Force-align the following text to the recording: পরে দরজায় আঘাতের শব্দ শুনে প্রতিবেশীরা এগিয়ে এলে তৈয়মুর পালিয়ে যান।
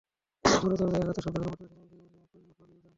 পরে 0.45 0.75
দরজায় 0.79 1.03
আঘাতের 1.03 1.23
শব্দ 1.25 1.37
শুনে 1.37 1.49
প্রতিবেশীরা 1.51 1.83
এগিয়ে 1.85 2.05
এলে 2.07 2.19
তৈয়মুর 2.31 2.55
পালিয়ে 2.59 2.77
যান। 2.77 2.89